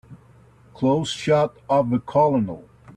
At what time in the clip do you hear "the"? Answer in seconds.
1.91-1.99